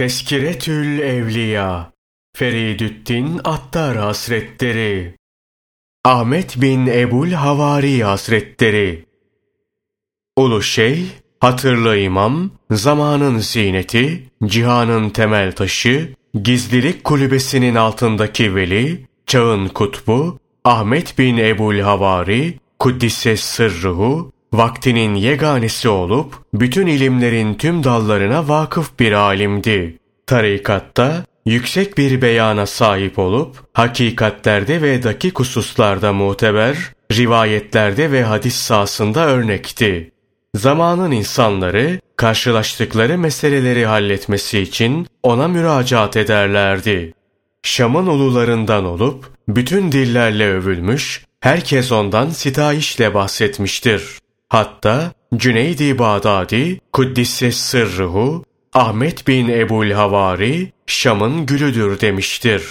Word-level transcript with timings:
Teskiretül 0.00 0.98
Evliya 0.98 1.92
Feridüddin 2.36 3.40
Attar 3.44 3.96
Hazretleri 3.96 5.14
Ahmet 6.04 6.60
bin 6.60 6.86
Ebul 6.86 7.30
Havari 7.30 8.04
Hazretleri 8.04 9.04
Ulu 10.36 10.62
Şeyh, 10.62 11.06
hatırlı 11.40 11.96
imam, 11.96 12.50
zamanın 12.70 13.38
zineti, 13.38 14.30
cihanın 14.44 15.10
temel 15.10 15.52
taşı, 15.52 16.14
gizlilik 16.42 17.04
kulübesinin 17.04 17.74
altındaki 17.74 18.54
veli, 18.54 19.06
çağın 19.26 19.68
kutbu, 19.68 20.38
Ahmet 20.64 21.18
bin 21.18 21.36
Ebul 21.36 21.78
Havari, 21.78 22.58
Kuddise 22.78 23.36
sırruhu, 23.36 24.32
vaktinin 24.52 25.14
yeganesi 25.14 25.88
olup 25.88 26.34
bütün 26.54 26.86
ilimlerin 26.86 27.54
tüm 27.54 27.84
dallarına 27.84 28.48
vakıf 28.48 28.98
bir 28.98 29.12
alimdi. 29.12 29.98
Tarikatta 30.26 31.24
yüksek 31.46 31.98
bir 31.98 32.22
beyana 32.22 32.66
sahip 32.66 33.18
olup 33.18 33.56
hakikatlerde 33.72 34.82
ve 34.82 35.02
dakik 35.02 35.38
hususlarda 35.38 36.12
muteber, 36.12 36.76
rivayetlerde 37.12 38.12
ve 38.12 38.22
hadis 38.22 38.54
sahasında 38.54 39.26
örnekti. 39.26 40.10
Zamanın 40.54 41.10
insanları 41.10 42.00
karşılaştıkları 42.16 43.18
meseleleri 43.18 43.86
halletmesi 43.86 44.58
için 44.58 45.06
ona 45.22 45.48
müracaat 45.48 46.16
ederlerdi. 46.16 47.14
Şam'ın 47.62 48.06
ulularından 48.06 48.84
olup 48.84 49.30
bütün 49.48 49.92
dillerle 49.92 50.52
övülmüş, 50.52 51.24
herkes 51.40 51.92
ondan 51.92 52.30
sitayişle 52.30 53.14
bahsetmiştir. 53.14 54.18
Hatta 54.50 55.12
Cüneydi 55.36 55.98
Bağdadi, 55.98 56.80
Kuddisse 56.92 57.52
Sırruhu, 57.52 58.44
Ahmet 58.74 59.26
bin 59.28 59.48
Ebul 59.48 59.90
Havari, 59.90 60.72
Şam'ın 60.86 61.46
gülüdür 61.46 62.00
demiştir. 62.00 62.62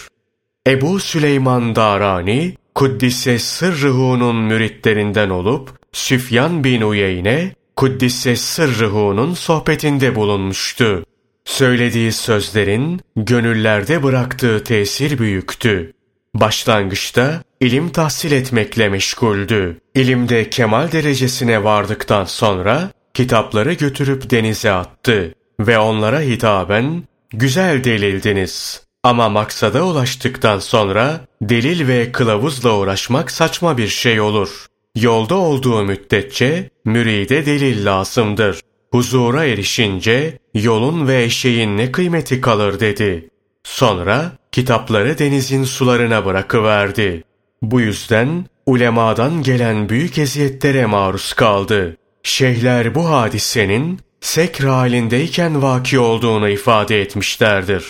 Ebu 0.68 1.00
Süleyman 1.00 1.76
Darani, 1.76 2.56
Kuddisse 2.76 3.40
Sırruhu'nun 3.40 4.36
müritlerinden 4.36 5.30
olup, 5.30 5.70
Süfyan 5.92 6.64
bin 6.64 6.82
Uyeyne, 6.82 7.56
Kuddisse 7.76 8.36
Sırruhu'nun 8.36 9.34
sohbetinde 9.34 10.16
bulunmuştu. 10.16 11.06
Söylediği 11.46 12.12
sözlerin 12.12 13.02
gönüllerde 13.16 14.04
bıraktığı 14.04 14.64
tesir 14.64 15.20
büyüktü. 15.20 15.94
Başlangıçta 16.36 17.44
ilim 17.60 17.90
tahsil 17.90 18.32
etmekle 18.32 18.90
meşguldü. 18.90 19.82
İlimde 19.96 20.50
kemal 20.50 20.92
derecesine 20.92 21.64
vardıktan 21.64 22.26
sonra 22.26 22.92
kitapları 23.14 23.74
götürüp 23.74 24.30
denize 24.30 24.72
attı 24.72 25.34
ve 25.60 25.80
onlara 25.80 26.22
hitaben 26.22 27.04
güzel 27.30 27.84
delildiniz. 27.84 28.84
Ama 29.04 29.30
maksada 29.30 29.86
ulaştıktan 29.86 30.60
sonra 30.60 31.22
delil 31.42 31.88
ve 31.88 32.12
kılavuzla 32.12 32.78
uğraşmak 32.78 33.32
saçma 33.32 33.78
bir 33.78 33.88
şey 33.88 34.22
olur. 34.22 34.66
Yolda 34.96 35.36
olduğu 35.36 35.84
müddetçe 35.84 36.70
müride 36.86 37.46
delil 37.46 37.86
lazımdır. 37.86 38.60
Huzura 38.92 39.46
erişince 39.46 40.38
yolun 40.54 41.08
ve 41.08 41.24
eşeğin 41.24 41.78
ne 41.78 41.92
kıymeti 41.92 42.42
kalır 42.42 42.80
dedi. 42.80 43.30
Sonra 43.64 44.32
kitapları 44.52 45.18
denizin 45.18 45.64
sularına 45.64 46.26
bırakıverdi. 46.26 47.24
Bu 47.62 47.82
yüzden 47.82 48.46
ulemadan 48.66 49.44
gelen 49.44 49.90
büyük 49.90 50.18
eziyetlere 50.18 50.86
maruz 50.86 51.34
kaldı. 51.34 51.98
Şeyhler 52.24 52.96
bu 52.96 53.10
hadisenin 53.10 54.00
sekr 54.22 54.64
halindeyken 54.64 55.62
vaki 55.62 56.00
olduğunu 56.00 56.50
ifade 56.50 57.02
etmişlerdir. 57.02 57.86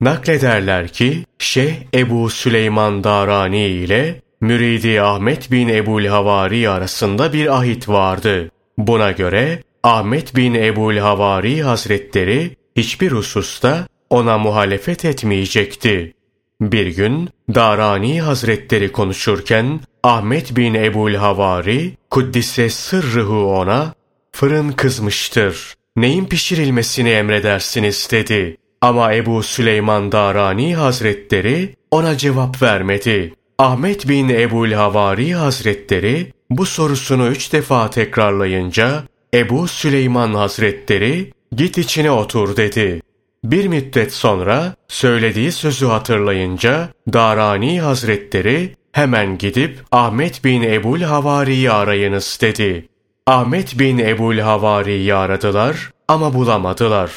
Naklederler 0.00 0.88
ki 0.88 1.24
Şeyh 1.38 1.74
Ebu 1.94 2.30
Süleyman 2.30 3.04
Darani 3.04 3.66
ile 3.66 4.22
müridi 4.40 5.02
Ahmet 5.02 5.50
bin 5.50 5.68
Ebul 5.68 6.04
Havari 6.04 6.68
arasında 6.68 7.32
bir 7.32 7.56
ahit 7.56 7.88
vardı. 7.88 8.50
Buna 8.78 9.10
göre 9.10 9.62
Ahmet 9.82 10.36
bin 10.36 10.54
Ebul 10.54 10.96
Havari 10.96 11.62
Hazretleri 11.62 12.56
hiçbir 12.76 13.12
hususta 13.12 13.86
ona 14.12 14.38
muhalefet 14.38 15.04
etmeyecekti. 15.04 16.14
Bir 16.60 16.86
gün 16.86 17.28
Darani 17.54 18.20
Hazretleri 18.20 18.92
konuşurken 18.92 19.80
Ahmet 20.02 20.56
bin 20.56 20.74
Ebul 20.74 21.14
Havari 21.14 21.92
Kuddise 22.10 22.70
sırrıhu 22.70 23.46
ona 23.46 23.94
fırın 24.32 24.72
kızmıştır. 24.72 25.74
Neyin 25.96 26.24
pişirilmesini 26.24 27.10
emredersiniz 27.10 28.08
dedi. 28.10 28.56
Ama 28.80 29.14
Ebu 29.14 29.42
Süleyman 29.42 30.12
Darani 30.12 30.74
Hazretleri 30.76 31.76
ona 31.90 32.16
cevap 32.16 32.62
vermedi. 32.62 33.34
Ahmet 33.58 34.08
bin 34.08 34.28
Ebul 34.28 34.72
Havari 34.72 35.34
Hazretleri 35.34 36.32
bu 36.50 36.66
sorusunu 36.66 37.28
üç 37.28 37.52
defa 37.52 37.90
tekrarlayınca 37.90 39.02
Ebu 39.34 39.68
Süleyman 39.68 40.34
Hazretleri 40.34 41.32
git 41.56 41.78
içine 41.78 42.10
otur 42.10 42.56
dedi. 42.56 43.02
Bir 43.44 43.66
müddet 43.66 44.12
sonra 44.12 44.74
söylediği 44.88 45.52
sözü 45.52 45.86
hatırlayınca 45.86 46.88
Darani 47.12 47.80
Hazretleri 47.80 48.76
hemen 48.92 49.38
gidip 49.38 49.78
Ahmet 49.92 50.44
bin 50.44 50.62
Ebul 50.62 51.00
Havari'yi 51.00 51.70
arayınız 51.70 52.38
dedi. 52.40 52.88
Ahmet 53.26 53.78
bin 53.78 53.98
Ebul 53.98 54.38
Havari'yi 54.38 55.14
aradılar 55.14 55.90
ama 56.08 56.34
bulamadılar. 56.34 57.10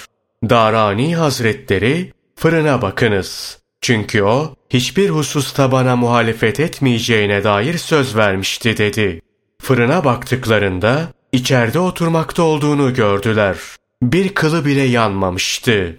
Darani 0.50 1.16
Hazretleri 1.16 2.14
fırına 2.36 2.82
bakınız. 2.82 3.60
Çünkü 3.82 4.24
o 4.24 4.56
hiçbir 4.70 5.10
hususta 5.10 5.72
bana 5.72 5.96
muhalefet 5.96 6.60
etmeyeceğine 6.60 7.44
dair 7.44 7.78
söz 7.78 8.16
vermişti 8.16 8.78
dedi. 8.78 9.22
Fırına 9.62 10.04
baktıklarında 10.06 11.08
içeride 11.32 11.80
oturmakta 11.80 12.44
olduğunu 12.44 12.94
gördüler. 12.94 13.58
Bir 14.02 14.34
kılı 14.34 14.66
bile 14.66 14.82
yanmamıştı. 14.82 15.96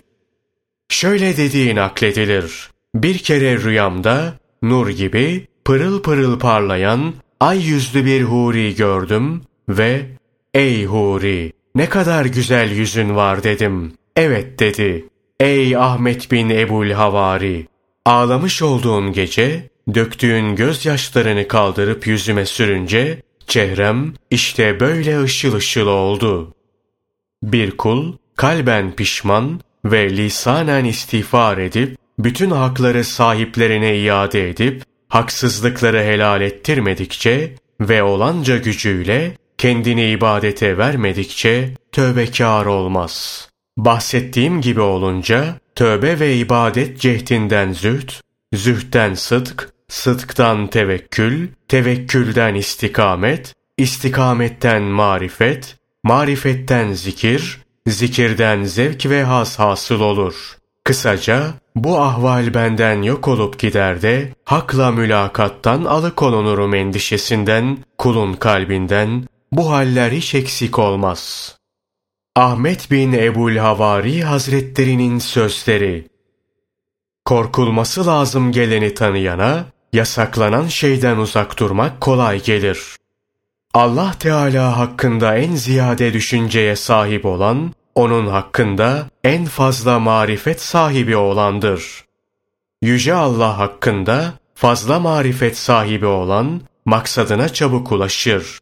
Şöyle 0.89 1.37
dediği 1.37 1.75
nakledilir. 1.75 2.71
Bir 2.95 3.19
kere 3.19 3.59
rüyamda 3.59 4.35
nur 4.63 4.89
gibi 4.89 5.47
pırıl 5.65 6.03
pırıl 6.03 6.39
parlayan 6.39 7.15
ay 7.41 7.67
yüzlü 7.67 8.05
bir 8.05 8.23
huri 8.23 8.75
gördüm 8.75 9.43
ve 9.69 10.07
''Ey 10.55 10.85
huri 10.85 11.53
ne 11.75 11.89
kadar 11.89 12.25
güzel 12.25 12.71
yüzün 12.71 13.17
var'' 13.17 13.45
dedim. 13.45 13.93
''Evet'' 14.17 14.59
dedi. 14.59 15.09
''Ey 15.41 15.77
Ahmet 15.77 16.33
bin 16.33 16.51
Ebul 16.51 16.91
Havari 16.91 17.67
ağlamış 18.05 18.63
olduğun 18.63 19.13
gece 19.13 19.71
döktüğün 19.95 20.57
gözyaşlarını 20.57 21.49
kaldırıp 21.49 22.07
yüzüme 22.07 22.47
sürünce 22.47 23.23
çehrem 23.47 24.15
işte 24.31 24.81
böyle 24.81 25.23
ışıl 25.23 25.55
ışıl 25.55 25.87
oldu.'' 25.87 26.53
Bir 27.43 27.71
kul 27.71 28.13
kalben 28.37 28.93
pişman 28.97 29.61
ve 29.93 30.11
lisanen 30.17 30.85
istiğfar 30.85 31.59
edip, 31.59 31.99
bütün 32.19 32.51
hakları 32.51 33.05
sahiplerine 33.05 33.99
iade 33.99 34.51
edip, 34.51 34.83
haksızlıkları 35.09 36.03
helal 36.03 36.41
ettirmedikçe 36.41 37.55
ve 37.81 38.03
olanca 38.03 38.57
gücüyle 38.57 39.33
kendini 39.59 40.11
ibadete 40.11 40.79
vermedikçe 40.79 41.71
tövbekar 41.93 42.67
olmaz. 42.67 43.49
Bahsettiğim 43.77 44.61
gibi 44.61 44.81
olunca 44.81 45.61
tövbe 45.75 46.21
ve 46.21 46.37
ibadet 46.37 47.01
cehdinden 47.01 47.73
zühd, 47.73 48.11
zühden 48.55 49.15
sıdk, 49.15 49.69
sıdktan 49.89 50.67
tevekkül, 50.67 51.49
tevekkülden 51.69 52.55
istikamet, 52.55 53.55
istikametten 53.79 54.83
marifet, 54.83 55.77
marifetten 56.05 56.93
zikir, 56.93 57.66
Zikirden 57.87 58.65
zevk 58.65 59.07
ve 59.07 59.25
haz 59.25 59.59
hasıl 59.59 60.01
olur. 60.01 60.57
Kısaca 60.85 61.55
bu 61.75 61.99
ahval 61.99 62.55
benden 62.55 63.03
yok 63.03 63.29
olup 63.29 63.59
gider 63.59 64.03
de 64.03 64.33
hakla 64.45 64.91
mülakattan 64.93 65.85
alıkonunurum 65.85 66.75
endişesinden, 66.75 67.79
kulun 67.99 68.33
kalbinden 68.35 69.27
bu 69.53 69.71
haller 69.71 70.13
hiç 70.13 70.35
eksik 70.35 70.79
olmaz. 70.79 71.55
Ahmet 72.37 72.91
bin 72.91 73.13
Ebul 73.13 73.57
Havari 73.57 74.23
Hazretlerinin 74.23 75.19
sözleri 75.19 76.07
Korkulması 77.25 78.07
lazım 78.07 78.53
geleni 78.53 78.95
tanıyana, 78.95 79.65
yasaklanan 79.93 80.67
şeyden 80.67 81.17
uzak 81.17 81.59
durmak 81.59 82.01
kolay 82.01 82.43
gelir. 82.43 82.97
Allah 83.77 84.15
Teala 84.19 84.79
hakkında 84.79 85.37
en 85.37 85.55
ziyade 85.55 86.13
düşünceye 86.13 86.77
sahip 86.77 87.25
olan, 87.27 87.73
onun 87.95 88.27
hakkında 88.27 89.07
en 89.25 89.45
fazla 89.45 89.99
marifet 89.99 90.63
sahibi 90.63 91.17
olandır. 91.17 92.05
Yüce 92.83 93.15
Allah 93.15 93.59
hakkında 93.59 94.33
fazla 94.55 95.01
marifet 95.01 95.59
sahibi 95.59 96.07
olan 96.07 96.61
maksadına 96.85 97.49
çabuk 97.49 97.93
ulaşır. 97.93 98.59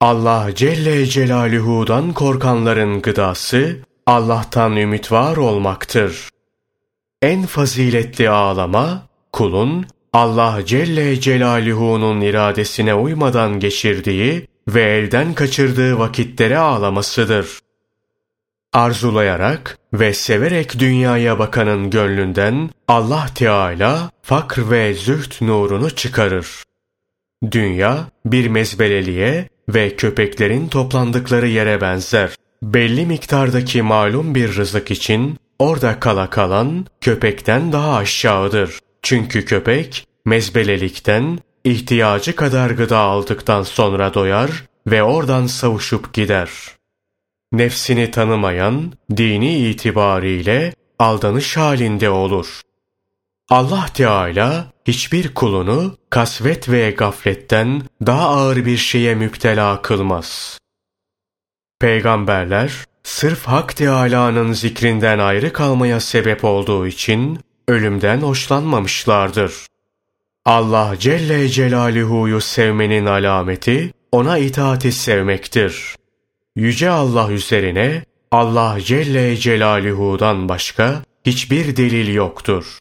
Allah 0.00 0.54
Celle 0.54 1.06
Celaluhu'dan 1.06 2.12
korkanların 2.12 3.02
gıdası, 3.02 3.76
Allah'tan 4.06 4.76
ümit 4.76 5.12
var 5.12 5.36
olmaktır. 5.36 6.28
En 7.22 7.46
faziletli 7.46 8.30
ağlama, 8.30 9.02
kulun 9.32 9.86
Allah 10.14 10.60
Celle 10.66 11.20
Celaluhu'nun 11.20 12.20
iradesine 12.20 12.94
uymadan 12.94 13.60
geçirdiği 13.60 14.48
ve 14.68 14.82
elden 14.82 15.34
kaçırdığı 15.34 15.98
vakitlere 15.98 16.58
ağlamasıdır. 16.58 17.58
Arzulayarak 18.72 19.78
ve 19.92 20.14
severek 20.14 20.78
dünyaya 20.78 21.38
bakanın 21.38 21.90
gönlünden 21.90 22.70
Allah 22.88 23.26
Teala 23.34 24.10
fakr 24.22 24.70
ve 24.70 24.94
züht 24.94 25.42
nurunu 25.42 25.90
çıkarır. 25.90 26.62
Dünya 27.50 28.04
bir 28.26 28.48
mezbeleliğe 28.48 29.48
ve 29.68 29.96
köpeklerin 29.96 30.68
toplandıkları 30.68 31.48
yere 31.48 31.80
benzer. 31.80 32.30
Belli 32.62 33.06
miktardaki 33.06 33.82
malum 33.82 34.34
bir 34.34 34.56
rızık 34.56 34.90
için 34.90 35.38
orada 35.58 36.00
kala 36.00 36.30
kalan 36.30 36.86
köpekten 37.00 37.72
daha 37.72 37.96
aşağıdır. 37.96 38.78
Çünkü 39.04 39.44
köpek 39.44 40.06
mezbelelikten 40.24 41.38
ihtiyacı 41.64 42.36
kadar 42.36 42.70
gıda 42.70 42.98
aldıktan 42.98 43.62
sonra 43.62 44.14
doyar 44.14 44.64
ve 44.86 45.02
oradan 45.02 45.46
savuşup 45.46 46.14
gider. 46.14 46.50
Nefsini 47.52 48.10
tanımayan 48.10 48.92
dini 49.16 49.68
itibariyle 49.68 50.74
aldanış 50.98 51.56
halinde 51.56 52.10
olur. 52.10 52.60
Allah 53.48 53.86
Teala 53.94 54.72
hiçbir 54.86 55.34
kulunu 55.34 55.96
kasvet 56.10 56.68
ve 56.68 56.90
gafletten 56.90 57.82
daha 58.06 58.28
ağır 58.28 58.66
bir 58.66 58.76
şeye 58.76 59.14
müptela 59.14 59.82
kılmaz. 59.82 60.58
Peygamberler 61.80 62.72
sırf 63.02 63.44
Hak 63.46 63.76
Teâlâ'nın 63.76 64.52
zikrinden 64.52 65.18
ayrı 65.18 65.52
kalmaya 65.52 66.00
sebep 66.00 66.44
olduğu 66.44 66.86
için 66.86 67.40
ölümden 67.68 68.20
hoşlanmamışlardır. 68.20 69.54
Allah 70.44 70.94
Celle 70.98 71.48
Celaluhu'yu 71.48 72.40
sevmenin 72.40 73.06
alameti 73.06 73.92
ona 74.12 74.38
itaati 74.38 74.92
sevmektir. 74.92 75.96
Yüce 76.56 76.90
Allah 76.90 77.32
üzerine 77.32 78.02
Allah 78.30 78.76
Celle 78.80 79.36
Celaluhu'dan 79.36 80.48
başka 80.48 81.02
hiçbir 81.26 81.76
delil 81.76 82.14
yoktur. 82.14 82.78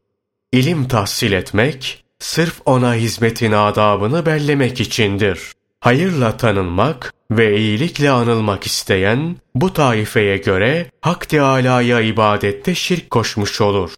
İlim 0.52 0.88
tahsil 0.88 1.32
etmek, 1.32 2.04
sırf 2.20 2.62
ona 2.66 2.96
hizmetin 2.96 3.52
adabını 3.52 4.26
bellemek 4.26 4.82
içindir. 4.82 5.40
Hayırla 5.80 6.38
tanınmak 6.38 7.14
ve 7.32 7.58
iyilikle 7.58 8.12
anılmak 8.12 8.66
isteyen, 8.66 9.38
bu 9.56 9.74
taifeye 9.74 10.38
göre 10.38 10.92
Hak 11.02 11.30
Teâlâ'ya 11.30 12.02
ibadette 12.02 12.76
şirk 12.76 13.10
koşmuş 13.10 13.62
olur. 13.62 13.94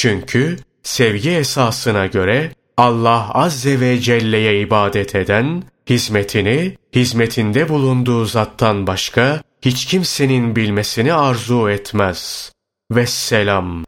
Çünkü 0.00 0.56
sevgi 0.82 1.30
esasına 1.30 2.06
göre 2.06 2.52
Allah 2.76 3.30
Azze 3.34 3.80
ve 3.80 4.00
Celle'ye 4.00 4.60
ibadet 4.60 5.14
eden, 5.14 5.62
hizmetini, 5.90 6.76
hizmetinde 6.94 7.68
bulunduğu 7.68 8.24
zattan 8.24 8.86
başka 8.86 9.42
hiç 9.62 9.84
kimsenin 9.84 10.56
bilmesini 10.56 11.14
arzu 11.14 11.70
etmez. 11.70 12.52
Vesselam. 12.90 13.84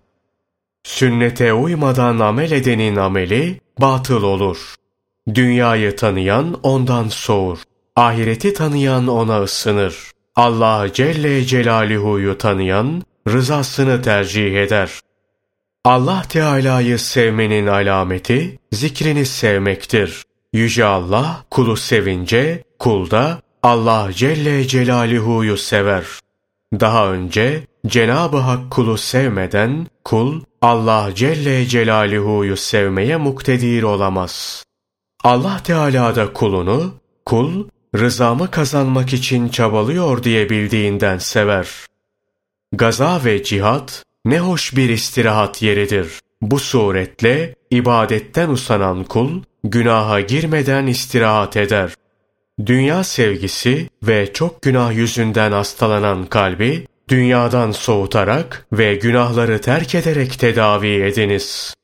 Sünnete 0.84 1.52
uymadan 1.52 2.18
amel 2.18 2.50
edenin 2.50 2.96
ameli 2.96 3.60
batıl 3.80 4.22
olur. 4.22 4.74
Dünyayı 5.34 5.96
tanıyan 5.96 6.60
ondan 6.62 7.08
soğur. 7.08 7.58
Ahireti 7.96 8.54
tanıyan 8.54 9.08
ona 9.08 9.42
ısınır. 9.42 10.10
Allah 10.36 10.86
Celle 10.92 11.44
Celaluhu'yu 11.44 12.38
tanıyan 12.38 13.02
rızasını 13.28 14.02
tercih 14.02 14.56
eder. 14.56 15.00
Allah 15.84 16.22
Teala'yı 16.28 16.98
sevmenin 16.98 17.66
alameti 17.66 18.58
zikrini 18.72 19.26
sevmektir. 19.26 20.22
Yüce 20.52 20.84
Allah 20.84 21.44
kulu 21.50 21.76
sevince 21.76 22.62
kul 22.78 23.10
da 23.10 23.40
Allah 23.62 24.12
Celle 24.12 24.66
Celaluhu'yu 24.66 25.56
sever. 25.56 26.04
Daha 26.72 27.12
önce 27.12 27.66
Cenab-ı 27.86 28.36
Hak 28.36 28.70
kulu 28.70 28.98
sevmeden 28.98 29.86
kul 30.04 30.40
Allah 30.60 31.10
Celle 31.14 31.66
Celaluhu'yu 31.66 32.56
sevmeye 32.56 33.16
muktedir 33.16 33.82
olamaz. 33.82 34.64
Allah 35.24 35.60
Teala 35.64 36.16
da 36.16 36.32
kulunu 36.32 36.94
kul 37.26 37.68
rızamı 37.96 38.50
kazanmak 38.50 39.12
için 39.12 39.48
çabalıyor 39.48 40.22
diye 40.22 40.50
bildiğinden 40.50 41.18
sever. 41.18 41.68
Gaza 42.72 43.24
ve 43.24 43.42
cihat 43.42 44.04
ne 44.24 44.40
hoş 44.40 44.76
bir 44.76 44.88
istirahat 44.88 45.62
yeridir. 45.62 46.08
Bu 46.42 46.58
suretle 46.58 47.54
ibadetten 47.70 48.48
usanan 48.48 49.04
kul 49.04 49.42
günaha 49.64 50.20
girmeden 50.20 50.86
istirahat 50.86 51.56
eder. 51.56 51.94
Dünya 52.66 53.04
sevgisi 53.04 53.88
ve 54.02 54.32
çok 54.32 54.62
günah 54.62 54.92
yüzünden 54.92 55.52
hastalanan 55.52 56.26
kalbi 56.26 56.86
dünyadan 57.08 57.70
soğutarak 57.70 58.66
ve 58.72 58.94
günahları 58.94 59.60
terk 59.60 59.94
ederek 59.94 60.38
tedavi 60.38 61.02
ediniz. 61.02 61.74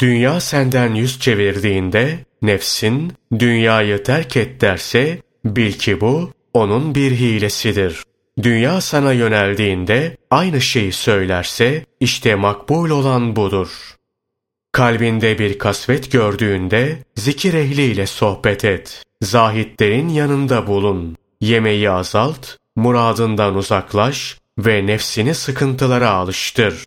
Dünya 0.00 0.40
senden 0.40 0.94
yüz 0.94 1.20
çevirdiğinde 1.20 2.18
nefsin 2.42 3.12
dünyayı 3.38 4.02
terk 4.02 4.36
et 4.36 4.60
derse 4.60 5.18
bil 5.44 5.72
ki 5.72 6.00
bu 6.00 6.32
onun 6.54 6.94
bir 6.94 7.10
hilesidir. 7.10 8.02
Dünya 8.42 8.80
sana 8.80 9.12
yöneldiğinde 9.12 10.16
aynı 10.30 10.60
şeyi 10.60 10.92
söylerse 10.92 11.86
işte 12.00 12.34
makbul 12.34 12.90
olan 12.90 13.36
budur. 13.36 13.68
Kalbinde 14.72 15.38
bir 15.38 15.58
kasvet 15.58 16.12
gördüğünde 16.12 16.98
zikir 17.16 17.54
ehliyle 17.54 18.06
sohbet 18.06 18.64
et. 18.64 19.02
Zahitlerin 19.22 20.08
yanında 20.08 20.66
bulun. 20.66 21.16
Yemeği 21.40 21.90
azalt, 21.90 22.56
muradından 22.76 23.54
uzaklaş 23.54 24.38
ve 24.58 24.86
nefsini 24.86 25.34
sıkıntılara 25.34 26.10
alıştır. 26.10 26.84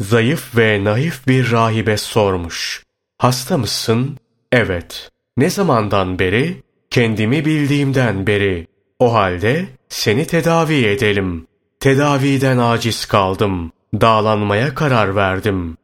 Zayıf 0.00 0.56
ve 0.56 0.84
naif 0.84 1.26
bir 1.26 1.50
rahibe 1.50 1.96
sormuş. 1.96 2.82
Hasta 3.18 3.58
mısın? 3.58 4.16
Evet. 4.52 5.10
Ne 5.36 5.50
zamandan 5.50 6.18
beri? 6.18 6.62
Kendimi 6.90 7.44
bildiğimden 7.44 8.26
beri. 8.26 8.66
O 8.98 9.14
halde 9.14 9.66
seni 9.88 10.26
tedavi 10.26 10.84
edelim. 10.86 11.46
Tedaviden 11.80 12.58
aciz 12.58 13.06
kaldım. 13.06 13.72
Dağlanmaya 13.94 14.74
karar 14.74 15.16
verdim. 15.16 15.76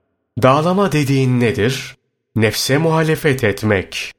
Dağlama 0.42 0.92
dediğin 0.92 1.40
nedir? 1.40 1.96
Nefse 2.36 2.78
muhalefet 2.78 3.44
etmek. 3.44 4.12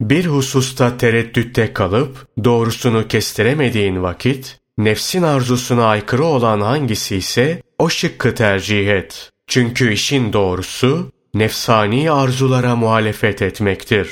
Bir 0.00 0.26
hususta 0.26 0.96
tereddütte 0.96 1.72
kalıp 1.72 2.28
doğrusunu 2.44 3.08
kestiremediğin 3.08 4.02
vakit, 4.02 4.58
nefsin 4.78 5.22
arzusuna 5.22 5.86
aykırı 5.86 6.24
olan 6.24 6.60
hangisi 6.60 7.16
ise 7.16 7.62
o 7.78 7.88
şıkkı 7.88 8.34
tercih 8.34 8.88
et. 8.88 9.30
Çünkü 9.46 9.92
işin 9.92 10.32
doğrusu 10.32 11.12
nefsani 11.34 12.10
arzulara 12.10 12.76
muhalefet 12.76 13.42
etmektir. 13.42 14.10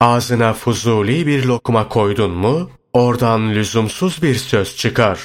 Ağzına 0.00 0.52
fuzuli 0.52 1.26
bir 1.26 1.44
lokma 1.44 1.88
koydun 1.88 2.30
mu, 2.30 2.70
oradan 2.94 3.54
lüzumsuz 3.54 4.22
bir 4.22 4.34
söz 4.34 4.76
çıkar. 4.76 5.18